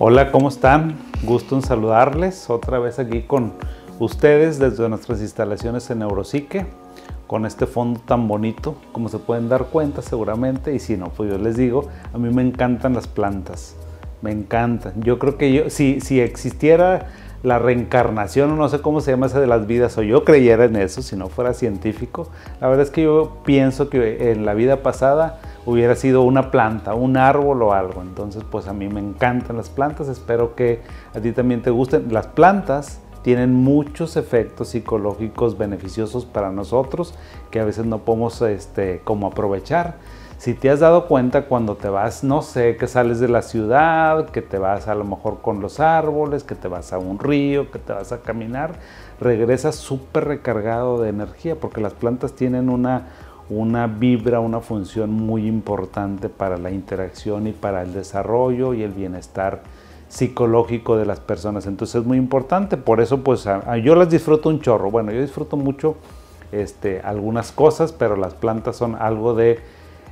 [0.00, 0.94] Hola, ¿cómo están?
[1.24, 3.54] Gusto en saludarles otra vez aquí con
[3.98, 6.66] ustedes desde nuestras instalaciones en Neuropsique,
[7.26, 11.32] con este fondo tan bonito, como se pueden dar cuenta seguramente, y si no, pues
[11.32, 13.74] yo les digo, a mí me encantan las plantas,
[14.22, 15.02] me encantan.
[15.02, 17.08] Yo creo que yo, si, si existiera
[17.42, 20.76] la reencarnación, no sé cómo se llama esa de las vidas, o yo creyera en
[20.76, 22.28] eso, si no fuera científico,
[22.60, 26.94] la verdad es que yo pienso que en la vida pasada hubiera sido una planta,
[26.94, 28.00] un árbol o algo.
[28.00, 30.80] Entonces, pues a mí me encantan las plantas, espero que
[31.14, 32.12] a ti también te gusten.
[32.12, 37.14] Las plantas tienen muchos efectos psicológicos beneficiosos para nosotros
[37.50, 39.96] que a veces no podemos este, como aprovechar.
[40.38, 44.30] Si te has dado cuenta cuando te vas, no sé, que sales de la ciudad,
[44.30, 47.72] que te vas a lo mejor con los árboles, que te vas a un río,
[47.72, 48.74] que te vas a caminar,
[49.20, 53.08] regresas súper recargado de energía porque las plantas tienen una,
[53.50, 58.92] una vibra, una función muy importante para la interacción y para el desarrollo y el
[58.92, 59.62] bienestar
[60.08, 61.66] psicológico de las personas.
[61.66, 63.44] Entonces es muy importante, por eso pues
[63.82, 64.92] yo las disfruto un chorro.
[64.92, 65.96] Bueno, yo disfruto mucho
[66.52, 69.58] este, algunas cosas, pero las plantas son algo de,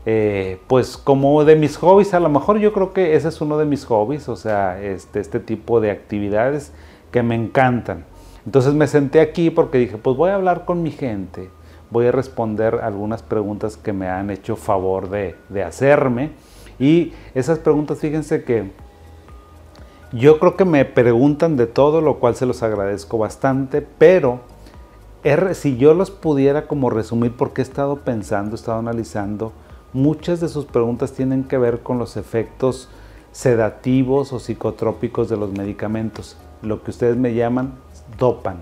[0.07, 3.59] eh, pues como de mis hobbies, a lo mejor yo creo que ese es uno
[3.59, 6.73] de mis hobbies, o sea, este, este tipo de actividades
[7.11, 8.05] que me encantan.
[8.47, 11.51] Entonces me senté aquí porque dije, pues voy a hablar con mi gente
[11.91, 16.33] voy a responder algunas preguntas que me han hecho favor de, hacerme.
[16.79, 18.71] Y esas preguntas, fíjense que
[20.12, 24.41] yo creo que me preguntan de todo, lo cual se los agradezco bastante, pero
[25.55, 29.53] si yo los pudiera como resumir porque he estado pensando, he estado analizando,
[29.97, 32.89] muchas de sus preguntas tienen que ver con los efectos
[33.33, 37.73] sedativos o psicotrópicos de los medicamentos, lo que ustedes me llaman
[38.19, 38.59] dopan.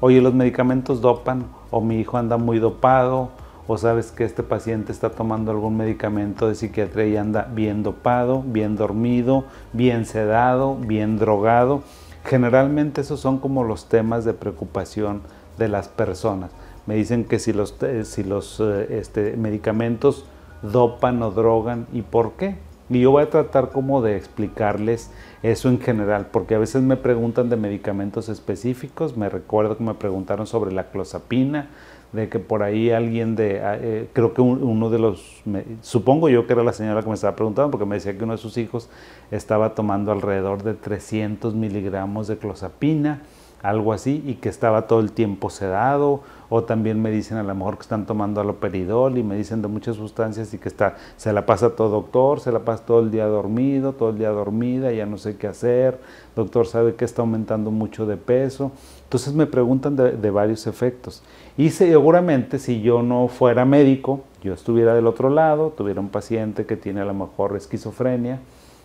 [0.00, 3.30] Oye, los medicamentos dopan o mi hijo anda muy dopado,
[3.66, 8.42] o sabes que este paciente está tomando algún medicamento de psiquiatría y anda bien dopado,
[8.46, 11.82] bien dormido, bien sedado, bien drogado.
[12.24, 15.22] Generalmente esos son como los temas de preocupación
[15.58, 16.50] de las personas.
[16.84, 20.26] Me dicen que si los, eh, si los eh, este, medicamentos
[20.72, 22.56] dopan o drogan y por qué.
[22.88, 25.10] Y yo voy a tratar como de explicarles
[25.42, 29.94] eso en general, porque a veces me preguntan de medicamentos específicos, me recuerdo que me
[29.94, 31.68] preguntaron sobre la clozapina,
[32.12, 35.42] de que por ahí alguien de, ah, eh, creo que uno de los,
[35.82, 38.34] supongo yo que era la señora que me estaba preguntando, porque me decía que uno
[38.34, 38.88] de sus hijos
[39.30, 43.22] estaba tomando alrededor de 300 miligramos de clozapina,
[43.62, 47.54] algo así, y que estaba todo el tiempo sedado, o también me dicen a lo
[47.54, 51.32] mejor que están tomando aloperidol y me dicen de muchas sustancias y que está, se
[51.32, 54.92] la pasa todo doctor, se la pasa todo el día dormido, todo el día dormida,
[54.92, 55.98] ya no sé qué hacer,
[56.36, 58.70] doctor sabe que está aumentando mucho de peso.
[59.04, 61.22] Entonces me preguntan de, varios efectos.
[61.56, 66.66] Y seguramente si yo no fuera médico, yo estuviera del otro lado, tuviera un paciente
[66.66, 68.40] que tiene a lo mejor esquizofrenia,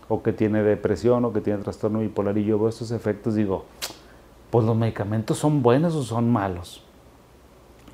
[0.10, 3.66] o que tiene depresión, o que tiene trastorno bipolar, y yo veo estos efectos, digo,
[4.52, 6.84] pues los medicamentos son buenos o son malos.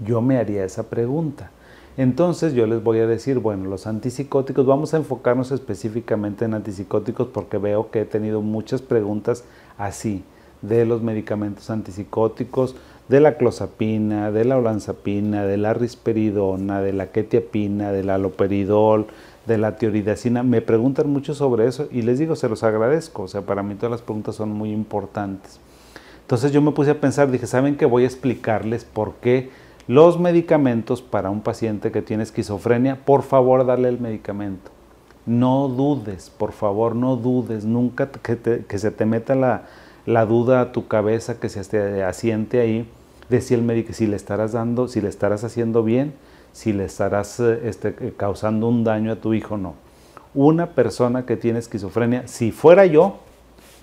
[0.03, 1.51] Yo me haría esa pregunta.
[1.97, 7.27] Entonces yo les voy a decir, bueno, los antipsicóticos, vamos a enfocarnos específicamente en antipsicóticos
[7.29, 9.43] porque veo que he tenido muchas preguntas
[9.77, 10.23] así,
[10.61, 12.75] de los medicamentos antipsicóticos,
[13.07, 19.07] de la clozapina, de la olanzapina, de la risperidona, de la quetiapina, del aloperidol,
[19.47, 20.43] de la tioridacina.
[20.43, 23.23] Me preguntan mucho sobre eso y les digo, se los agradezco.
[23.23, 25.59] O sea, para mí todas las preguntas son muy importantes.
[26.27, 27.85] Entonces yo me puse a pensar, dije, ¿saben qué?
[27.85, 29.49] Voy a explicarles por qué
[29.87, 34.69] los medicamentos para un paciente que tiene esquizofrenia, por favor dale el medicamento.
[35.25, 40.89] No dudes, por favor, no dudes, nunca que, se te meta la, duda a tu
[40.89, 42.91] cabeza, que se asiente ahí,
[43.29, 46.13] de si, el si le estarás dando, si le estarás haciendo bien,
[46.51, 49.75] si le estarás eh, este, eh, causando un daño a tu hijo, no.
[50.33, 53.19] Una persona que tiene esquizofrenia, si fuera yo,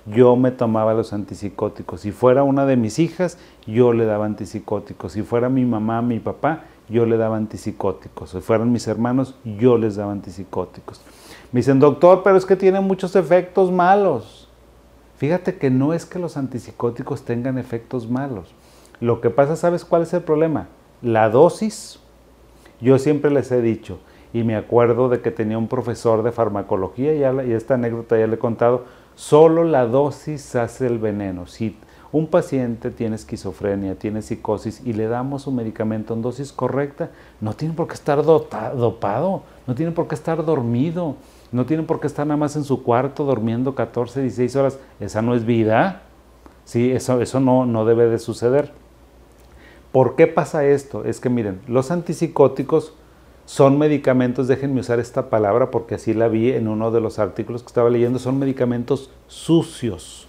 [0.07, 2.03] yo me tomaba los antipsicóticos.
[2.03, 5.13] Si fuera una de mis hijas, yo le daba antipsicóticos.
[5.13, 8.31] Si fuera mi mamá, mi papá, yo le daba antipsicóticos.
[8.31, 11.01] Si fueran mis hermanos, yo les daba antipsicóticos.
[11.53, 14.49] Me dicen, doctor, pero es que tiene muchos efectos malos.
[15.17, 18.53] Fíjate que no es que los antipsicóticos tengan efectos malos.
[19.01, 20.69] Lo que pasa, ¿sabes cuál es el problema?
[21.01, 22.01] La dosis.
[22.81, 24.01] Yo siempre les he dicho,
[24.33, 28.35] y me acuerdo de que tenía un profesor de farmacología, y esta anécdota ya le
[28.35, 28.85] he contado,
[29.17, 31.47] Solo la dosis hace el veneno.
[31.47, 31.77] Si
[32.13, 37.55] un paciente tiene esquizofrenia, tiene psicosis y le damos un medicamento en dosis correcta, no
[37.55, 41.17] tiene por qué estar dopado, no tiene por qué estar dormido,
[41.51, 44.79] no tiene por qué estar nada más en su cuarto durmiendo 14, 16 horas.
[45.01, 46.03] Esa no es vida.
[46.65, 48.73] Sí, eso, eso no, no debe de suceder.
[49.93, 51.05] ¿Por qué pasa esto?
[51.05, 52.95] Es que miren, los antipsicóticos
[53.47, 57.63] son medicamentos, déjenme usar esta palabra porque así la vi en uno de los artículos
[57.63, 60.27] que estaba leyendo, son medicamentos sucios.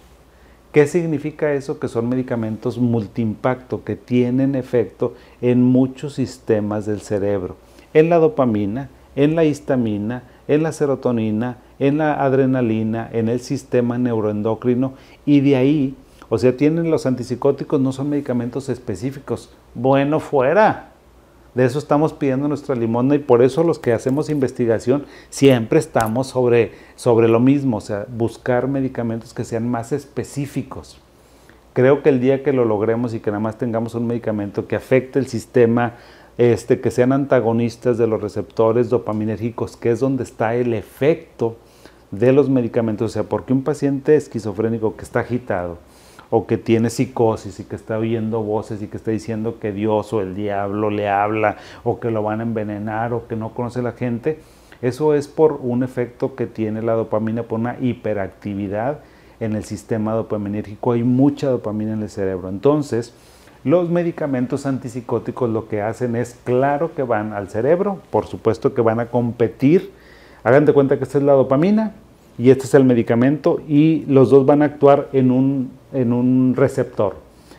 [0.73, 1.79] ¿Qué significa eso?
[1.79, 7.55] Que son medicamentos multiimpacto, que tienen efecto en muchos sistemas del cerebro,
[7.93, 13.97] en la dopamina, en la histamina, en la serotonina, en la adrenalina, en el sistema
[13.97, 14.93] neuroendocrino
[15.25, 15.95] y de ahí,
[16.27, 19.51] o sea, tienen los antipsicóticos, no son medicamentos específicos.
[19.73, 20.94] Bueno, fuera.
[21.55, 26.27] De eso estamos pidiendo nuestra limosna y por eso los que hacemos investigación siempre estamos
[26.27, 30.99] sobre, sobre lo mismo, o sea, buscar medicamentos que sean más específicos.
[31.71, 34.75] Creo que el día que lo logremos y que nada más tengamos un medicamento que
[34.75, 35.93] afecte el sistema,
[36.37, 41.55] este, que sean antagonistas de los receptores dopaminérgicos, que es donde está el efecto
[42.11, 45.77] de los medicamentos, o sea, porque un paciente esquizofrénico que está agitado,
[46.29, 50.11] o que tiene psicosis y que está oyendo voces y que está diciendo que Dios
[50.13, 53.81] o el diablo le habla o que lo van a envenenar o que no conoce
[53.81, 54.39] la gente,
[54.81, 58.99] eso es por un efecto que tiene la dopamina, por una hiperactividad
[59.39, 60.91] en el sistema dopaminérgico.
[60.91, 62.49] Hay mucha dopamina en el cerebro.
[62.49, 63.13] Entonces,
[63.63, 68.81] los medicamentos antipsicóticos lo que hacen es, claro que van al cerebro, por supuesto que
[68.81, 69.91] van a competir.
[70.43, 71.93] Hagan de cuenta que esta es la dopamina
[72.37, 76.53] y este es el medicamento y los dos van a actuar en un en un
[76.55, 77.15] receptor.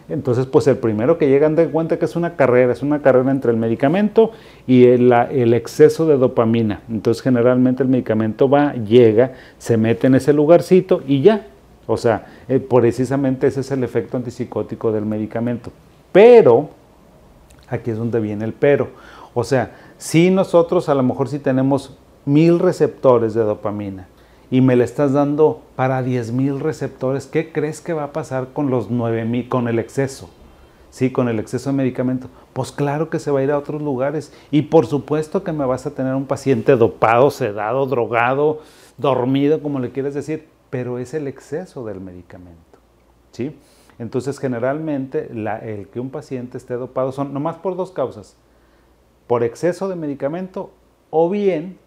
[0.08, 3.28] Entonces, pues el primero que llegan de cuenta que es una carrera, es una carrera
[3.32, 4.30] entre el medicamento
[4.64, 5.12] y el,
[5.52, 6.82] exceso de dopamina.
[6.88, 11.48] Entonces, generalmente el medicamento va, llega, se mete en ese lugarcito y ya.
[11.88, 15.72] O sea, eh, precisamente ese es el efecto antipsicótico del medicamento.
[16.12, 16.70] Pero,
[17.68, 18.90] aquí es donde viene el pero.
[19.34, 24.06] O sea, si nosotros a lo mejor si tenemos mil receptores de dopamina,
[24.50, 28.70] y me le estás dando para 10.000 receptores, ¿qué crees que va a pasar con
[28.70, 30.30] los 9.000, con el exceso?
[30.90, 32.28] Sí, con el exceso de medicamento.
[32.52, 34.32] Pues claro que se va a ir a otros lugares.
[34.50, 38.60] Y por supuesto que me vas a tener un paciente dopado, sedado, drogado,
[38.96, 42.78] dormido, como le quieres decir, pero es el exceso del medicamento.
[43.32, 43.54] ¿Sí?
[43.98, 48.36] Entonces, generalmente, el que un paciente esté dopado son nomás por dos causas.
[49.26, 50.70] Por exceso de medicamento
[51.10, 51.78] o bien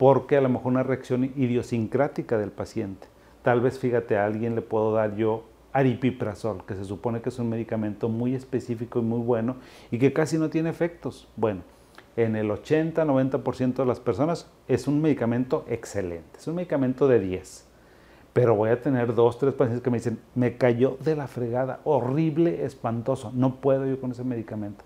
[0.00, 3.06] porque a lo mejor una reacción idiosincrática del paciente.
[3.42, 5.44] Tal vez, fíjate, a alguien le puedo dar yo
[5.74, 9.56] aripiprazol, que se supone que es un medicamento muy específico y muy bueno
[9.90, 11.28] y que casi no tiene efectos.
[11.36, 11.60] Bueno,
[12.16, 17.66] en el 80-90% de las personas es un medicamento excelente, es un medicamento de 10.
[18.32, 21.80] Pero voy a tener dos, tres pacientes que me dicen, me cayó de la fregada,
[21.84, 24.82] horrible, espantoso, no puedo yo con ese medicamento.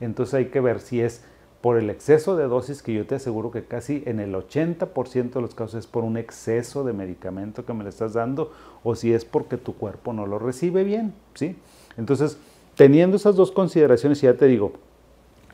[0.00, 1.24] Entonces hay que ver si es
[1.66, 5.40] por el exceso de dosis que yo te aseguro que casi en el 80% de
[5.40, 8.52] los casos es por un exceso de medicamento que me le estás dando
[8.84, 11.56] o si es porque tu cuerpo no lo recibe bien, ¿sí?
[11.96, 12.38] Entonces,
[12.76, 14.74] teniendo esas dos consideraciones, ya te digo,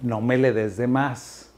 [0.02, 1.50] no me le des de más,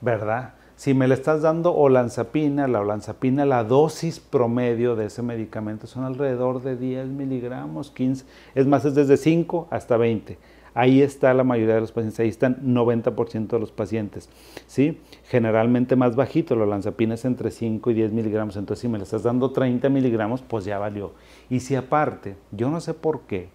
[0.00, 0.54] ¿verdad?
[0.76, 6.04] Si me le estás dando olanzapina, la olanzapina, la dosis promedio de ese medicamento son
[6.04, 8.24] alrededor de 10 miligramos, 15,
[8.54, 10.38] es más, es desde 5 hasta 20
[10.74, 14.28] Ahí está la mayoría de los pacientes, ahí están 90% de los pacientes.
[14.66, 15.00] ¿sí?
[15.24, 19.04] Generalmente más bajito, la lanzapina es entre 5 y 10 miligramos, entonces si me le
[19.04, 21.12] estás dando 30 miligramos, pues ya valió.
[21.48, 23.48] Y si aparte, yo no sé por qué,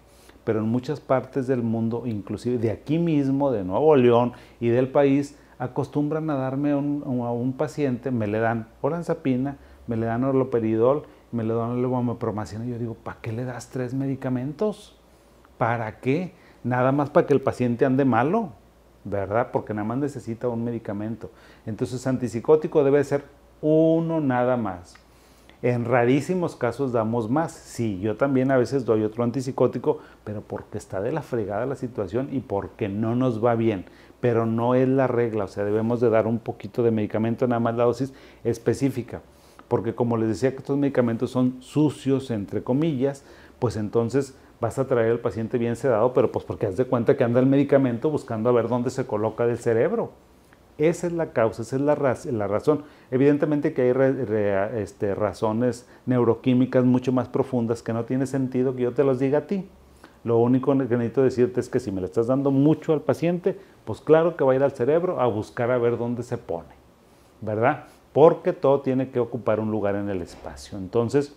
[0.44, 4.88] pero en muchas partes del mundo, inclusive de aquí mismo, de Nuevo León y del
[4.88, 11.04] país, acostumbran a darme a un paciente, me le dan olanzapina, me le dan orloperidol,
[11.32, 14.96] me le dan levomepromacina yo digo, ¿para qué le das tres medicamentos?
[15.58, 16.32] ¿Para qué?
[16.66, 18.50] Nada más para que el paciente ande malo,
[19.04, 19.50] ¿verdad?
[19.52, 21.30] Porque nada más necesita un medicamento.
[21.64, 23.24] Entonces, antipsicótico debe ser
[23.62, 24.94] uno nada más.
[25.62, 27.52] En rarísimos casos damos más.
[27.52, 31.76] Sí, yo también a veces doy otro antipsicótico, pero porque está de la fregada la
[31.76, 33.84] situación y porque no nos va bien.
[34.20, 37.60] Pero no es la regla, o sea, debemos de dar un poquito de medicamento, nada
[37.60, 39.22] más la dosis específica.
[39.68, 43.24] Porque como les decía que estos medicamentos son sucios, entre comillas,
[43.60, 47.16] pues entonces vas a traer al paciente bien sedado, pero pues porque haz de cuenta
[47.16, 50.10] que anda el medicamento buscando a ver dónde se coloca del cerebro.
[50.78, 51.94] Esa es la causa, esa es la,
[52.32, 52.84] la razón.
[53.10, 58.92] Evidentemente que hay este, razones neuroquímicas mucho más profundas que no tiene sentido que yo
[58.92, 59.66] te los diga a ti.
[60.22, 63.58] Lo único que necesito decirte es que si me le estás dando mucho al paciente,
[63.84, 66.74] pues claro que va a ir al cerebro a buscar a ver dónde se pone,
[67.40, 67.84] ¿verdad?
[68.12, 70.76] Porque todo tiene que ocupar un lugar en el espacio.
[70.78, 71.36] Entonces,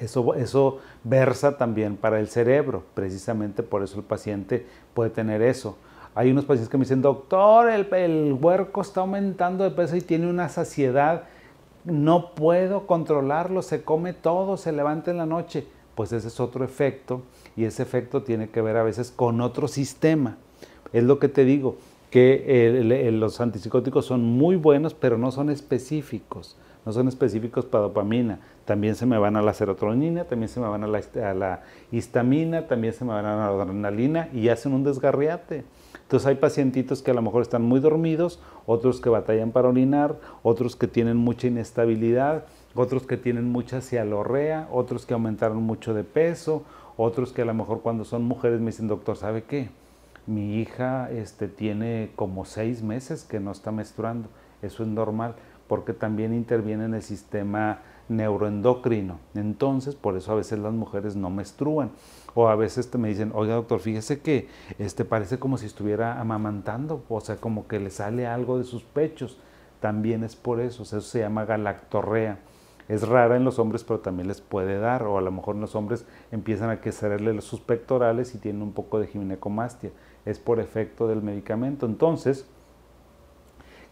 [0.00, 5.76] eso, versa también para el cerebro, precisamente por eso el paciente puede tener eso.
[6.14, 10.00] Hay unos pacientes que me dicen, doctor, el, el huerco está aumentando de peso y
[10.00, 11.24] tiene una saciedad,
[11.84, 15.66] no puedo controlarlo, se come todo, se levanta en la noche.
[15.94, 17.22] Pues ese es otro efecto
[17.56, 20.38] y ese efecto tiene que ver a veces con otro sistema.
[20.92, 21.76] Es lo que te digo,
[22.10, 26.56] que los antipsicóticos son muy buenos, pero no son específicos.
[26.86, 28.40] No son específicos para dopamina.
[28.64, 32.94] También se me van a la serotonina, también se me van a la, histamina, también
[32.94, 35.64] se me van a la adrenalina y hacen un desgarriate.
[36.02, 40.16] Entonces hay pacientitos que a lo mejor están muy dormidos, otros que batallan para orinar,
[40.42, 42.44] otros que tienen mucha inestabilidad,
[42.74, 46.64] otros que tienen mucha cialorrea, otros que aumentaron mucho de peso,
[46.96, 49.68] otros que a lo mejor cuando son mujeres me dicen, doctor, ¿sabe qué?
[50.26, 54.28] Mi hija este, tiene como seis meses que no está menstruando.
[54.62, 55.34] Eso es normal
[55.70, 59.20] porque también interviene en el sistema neuroendocrino.
[59.36, 61.92] Entonces, por eso a veces las mujeres no menstruan.
[62.34, 64.48] O a veces me dicen, oiga doctor, fíjese que
[64.80, 68.82] este parece como si estuviera amamantando, o sea, como que le sale algo de sus
[68.82, 69.38] pechos.
[69.78, 72.40] También es por eso, eso se llama galactorrea.
[72.88, 75.60] Es rara en los hombres, pero también les puede dar, o a lo mejor en
[75.60, 79.92] los hombres empiezan a crecerle sus pectorales y tienen un poco de ginecomastia.
[80.24, 81.86] Es por efecto del medicamento.
[81.86, 82.48] Entonces,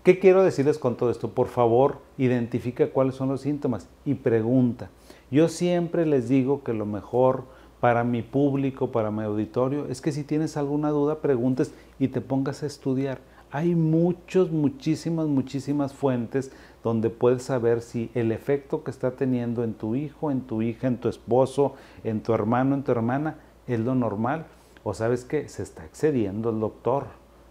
[0.08, 1.32] ¿qué quiero decirles con todo esto?
[1.32, 4.88] Por favor, identifica cuáles son los síntomas y pregunta.
[5.30, 7.44] Yo siempre les digo que lo mejor
[7.78, 12.22] para mi público, para mi auditorio, es que si tienes alguna duda, preguntes y te
[12.22, 13.20] pongas a estudiar.
[13.50, 19.74] Hay muchos, muchísimas, muchísimas fuentes donde puedes saber si el efecto que está teniendo en
[19.74, 23.36] tu hijo, en tu hija, en tu esposo, en tu hermano, en tu hermana,
[23.66, 24.46] es lo normal.
[24.84, 27.08] O sabes que se está excediendo el doctor,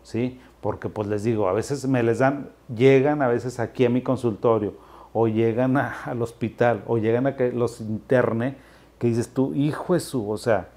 [0.08, 0.40] ¿sí?
[0.62, 4.02] Porque pues les digo, a veces me les dan, llegan a veces aquí a mi
[4.02, 4.76] consultorio,
[5.12, 8.56] o llegan al hospital, o llegan a que los interne
[9.00, 10.70] que dices tú, hijo de su, o sea,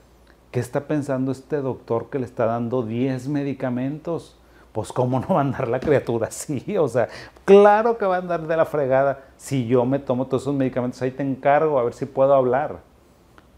[0.50, 4.36] ¿qué está pensando este doctor que le está dando 10 medicamentos?
[4.72, 7.08] Pues cómo no va a andar la criatura así, o sea,
[7.44, 9.26] claro que va a andar de la fregada.
[9.36, 12.80] Si yo me tomo todos esos medicamentos, ahí te encargo a ver si puedo hablar.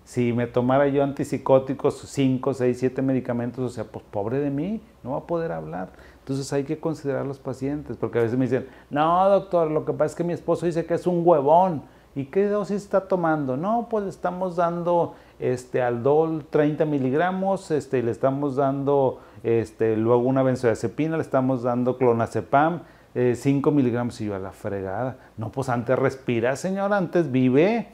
[0.04, 4.80] Si me tomara yo antipsicóticos, 5, 6, 7 medicamentos, o sea, pues pobre de mí,
[5.02, 5.90] no va a poder hablar.
[6.18, 9.84] Entonces hay que considerar a los pacientes, porque a veces me dicen, no, doctor, lo
[9.84, 11.82] que pasa es que mi esposo dice que es un huevón.
[12.14, 13.56] ¿Y qué dosis está tomando?
[13.56, 20.22] No, pues le estamos dando este, Aldol 30 miligramos, este, le estamos dando este, luego
[20.22, 22.82] una benzodiazepina, le estamos dando clonazepam,
[23.14, 25.16] 5 eh, miligramos y yo a la fregada.
[25.38, 27.88] No, pues antes respira, señor, antes vive.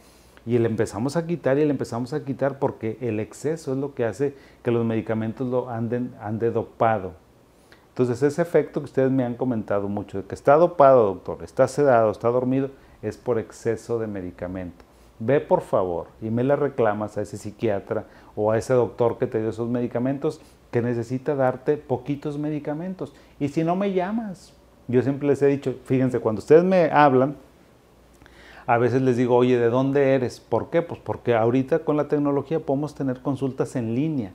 [0.48, 3.94] Y le empezamos a quitar y le empezamos a quitar porque el exceso es lo
[3.94, 7.12] que hace que los medicamentos lo anden, ande dopado.
[7.90, 11.68] Entonces ese efecto que ustedes me han comentado mucho, de que está dopado, doctor, está
[11.68, 12.70] sedado, está dormido,
[13.02, 14.86] es por exceso de medicamento.
[15.18, 19.26] Ve por favor y me le reclamas a ese psiquiatra o a ese doctor que
[19.26, 20.40] te dio esos medicamentos
[20.70, 23.12] que necesita darte poquitos medicamentos.
[23.38, 24.54] Y si no me llamas,
[24.86, 27.36] yo siempre les he dicho, fíjense, cuando ustedes me hablan,
[28.68, 30.40] a veces les digo, oye, ¿de dónde eres?
[30.40, 30.82] ¿Por qué?
[30.82, 34.32] Pues porque ahorita con la tecnología podemos tener consultas en línea.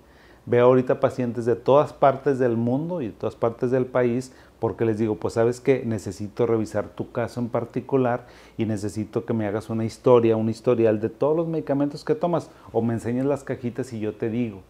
[0.47, 4.85] Veo ahorita pacientes de todas partes del mundo y de todas partes del país porque
[4.85, 8.25] les digo, pues sabes que necesito revisar tu caso en particular
[8.57, 12.49] y necesito que me hagas una historia, un historial de todos los medicamentos que tomas
[12.71, 14.61] o me enseñes las cajitas y yo te digo.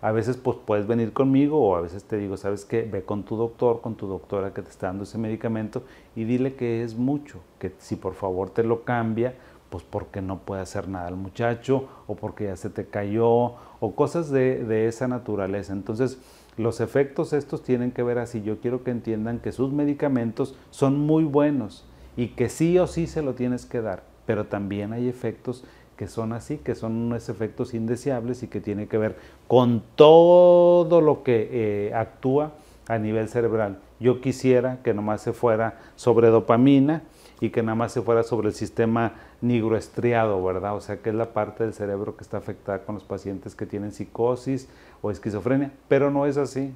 [0.00, 3.24] A veces pues puedes venir conmigo o a veces te digo, sabes que ve con
[3.24, 5.82] tu doctor, con tu doctora que te está dando ese medicamento
[6.14, 9.34] y dile que es mucho, que si por favor te lo cambia,
[9.70, 13.94] pues porque no puede hacer nada el muchacho o porque ya se te cayó o
[13.94, 15.72] cosas de, de esa naturaleza.
[15.72, 16.18] Entonces,
[16.56, 18.42] los efectos estos tienen que ver así.
[18.42, 21.84] Yo quiero que entiendan que sus medicamentos son muy buenos
[22.16, 25.64] y que sí o sí se lo tienes que dar, pero también hay efectos
[25.98, 29.16] que son así, que son unos efectos indeseables y que tiene que ver
[29.48, 32.52] con todo lo que eh, actúa
[32.86, 33.80] a nivel cerebral.
[33.98, 37.02] Yo quisiera que nomás se fuera sobre dopamina
[37.40, 40.76] y que nada más se fuera sobre el sistema nigroestriado, ¿verdad?
[40.76, 43.66] O sea, que es la parte del cerebro que está afectada con los pacientes que
[43.66, 44.68] tienen psicosis
[45.02, 46.72] o esquizofrenia, pero no es así.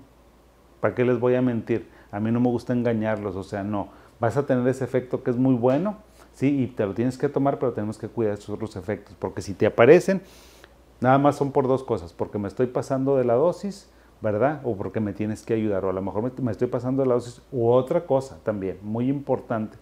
[0.80, 1.88] ¿Para qué les voy a mentir?
[2.10, 3.90] A mí no me gusta engañarlos, o sea, no.
[4.18, 5.98] Vas a tener ese efecto que es muy bueno,
[6.34, 9.42] sí, y te lo tienes que tomar, pero tenemos que cuidar esos otros efectos, porque
[9.42, 10.22] si te aparecen,
[11.00, 13.88] nada más son por dos cosas, porque me estoy pasando de la dosis,
[14.20, 14.60] ¿verdad?
[14.64, 17.14] O porque me tienes que ayudar, o a lo mejor me, estoy pasando de la
[17.14, 19.76] dosis, u otra cosa también, muy importante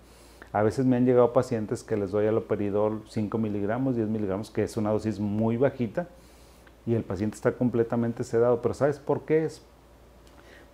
[0.52, 4.64] a veces me han llegado pacientes que les doy aloperidol 5 miligramos, 10 miligramos, que
[4.64, 6.08] es una dosis muy bajita,
[6.86, 8.60] y el paciente está completamente sedado.
[8.60, 9.62] Pero ¿sabes por qué es?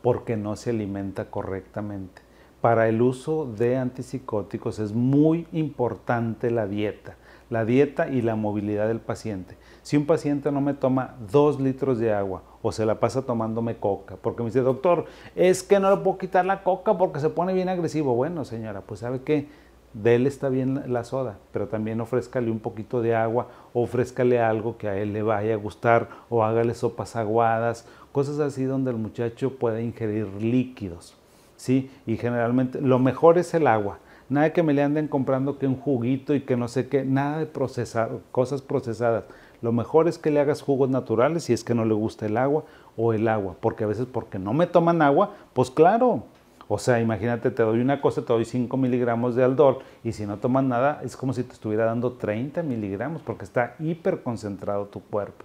[0.02, 2.22] Porque no se alimenta correctamente.
[2.66, 7.14] Para el uso de antipsicóticos es muy importante la dieta,
[7.48, 9.56] la dieta y la movilidad del paciente.
[9.82, 13.76] Si un paciente no me toma dos litros de agua o se la pasa tomándome
[13.76, 15.04] coca, porque me dice, doctor,
[15.36, 18.16] es que no le puedo quitar la coca porque se pone bien agresivo.
[18.16, 19.46] Bueno, señora, pues sabe que
[19.92, 24.76] de él está bien la soda, pero también ofrézcale un poquito de agua, ofrézcale algo
[24.76, 28.96] que a él le vaya a gustar, o hágale sopas aguadas, cosas así donde el
[28.96, 31.16] muchacho pueda ingerir líquidos.
[31.56, 31.90] ¿Sí?
[32.06, 33.98] Y generalmente lo mejor es el agua.
[34.28, 37.38] Nada que me le anden comprando que un juguito y que no sé qué, nada
[37.38, 39.24] de procesar, cosas procesadas.
[39.62, 42.36] Lo mejor es que le hagas jugos naturales si es que no le gusta el
[42.36, 42.64] agua
[42.96, 46.24] o el agua, porque a veces porque no me toman agua, pues claro.
[46.68, 50.26] O sea, imagínate, te doy una cosa, te doy 5 miligramos de aldol y si
[50.26, 54.86] no toman nada es como si te estuviera dando 30 miligramos porque está hiper concentrado
[54.86, 55.44] tu cuerpo.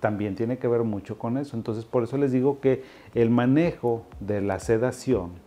[0.00, 1.56] También tiene que ver mucho con eso.
[1.56, 2.82] Entonces, por eso les digo que
[3.14, 5.45] el manejo de la sedación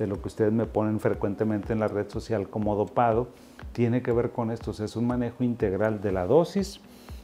[0.00, 3.28] de lo que ustedes me ponen frecuentemente en la red social como dopado,
[3.72, 4.70] tiene que ver con esto.
[4.70, 6.80] es un manejo integral de la dosis,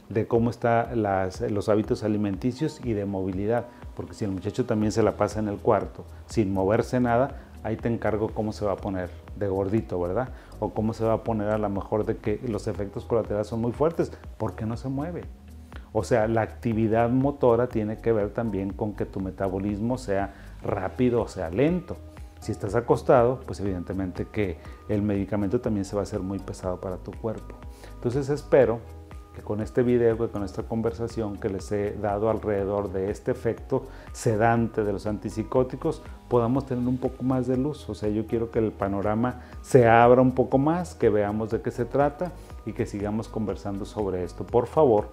[0.09, 1.01] de cómo están
[1.49, 3.65] los hábitos alimenticios y de movilidad.
[3.95, 7.77] Porque si el muchacho también se la pasa en el cuarto sin moverse nada, ahí
[7.77, 10.29] te encargo cómo se va a poner de gordito, ¿verdad?
[10.59, 13.59] O cómo se va a poner a lo mejor de que los efectos colaterales son
[13.59, 15.23] muy fuertes, porque no se mueve.
[15.93, 21.23] O sea, la actividad motora tiene que ver también con que tu metabolismo sea rápido
[21.23, 21.97] o sea lento.
[22.39, 24.57] Si estás acostado, pues evidentemente que
[24.89, 27.55] el medicamento también se va a hacer muy pesado para tu cuerpo.
[27.95, 28.79] Entonces espero
[29.37, 33.29] que con este video, que con esta conversación que les he dado alrededor de este
[33.29, 37.87] efecto sedante de los antipsicóticos, podamos tener un poco más de luz.
[37.87, 41.61] O sea, yo quiero que el panorama se abra un poco más, que veamos de
[41.61, 42.31] qué se trata
[42.65, 44.43] y que sigamos conversando sobre esto.
[44.43, 45.09] Por favor,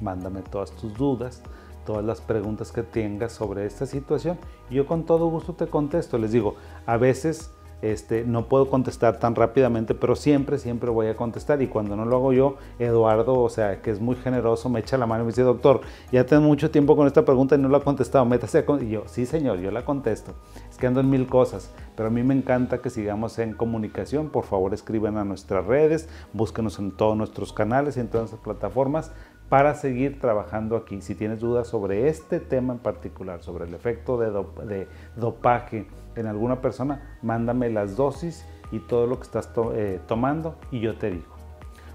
[0.00, 1.42] mándame todas tus dudas,
[1.86, 4.38] todas las preguntas que tengas sobre esta situación.
[4.68, 6.18] Yo con todo gusto te contesto.
[6.18, 7.50] Les digo, a veces
[7.82, 11.60] este, no puedo contestar tan rápidamente, pero siempre, siempre voy a contestar.
[11.62, 14.96] Y cuando no lo hago yo, Eduardo, o sea, que es muy generoso, me echa
[14.96, 17.68] la mano y me dice, doctor, ya tengo mucho tiempo con esta pregunta y no
[17.68, 20.32] lo ha contestado, métase a Y yo, sí, señor, yo la contesto.
[20.70, 24.30] Es que ando en mil cosas, pero a mí me encanta que sigamos en comunicación.
[24.30, 28.40] Por favor, escriban a nuestras redes, búsquenos en todos nuestros canales y en todas las
[28.40, 29.12] plataformas
[29.48, 31.00] para seguir trabajando aquí.
[31.00, 35.86] Si tienes dudas sobre este tema en particular, sobre el efecto de, dopaje
[36.16, 40.96] en alguna persona, mándame las dosis y todo lo que estás eh, tomando y yo
[40.96, 41.36] te digo.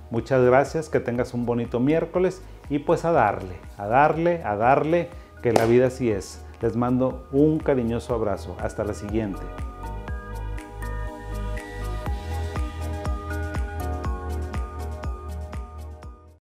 [0.10, 5.10] Muchas gracias, que tengas un bonito miércoles y pues a darle, a darle, a darle,
[5.42, 6.46] que la vida así es.
[6.62, 8.56] Les mando un cariñoso abrazo.
[8.60, 9.42] Hasta la siguiente.